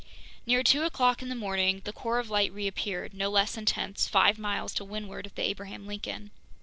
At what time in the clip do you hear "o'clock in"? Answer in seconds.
0.81-1.29